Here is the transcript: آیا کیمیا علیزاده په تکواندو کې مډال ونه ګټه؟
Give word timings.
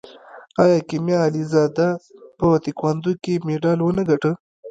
آیا 0.63 0.79
کیمیا 0.87 1.19
علیزاده 1.27 1.89
په 2.37 2.47
تکواندو 2.63 3.11
کې 3.23 3.33
مډال 3.45 3.79
ونه 3.81 4.03
ګټه؟ 4.09 4.31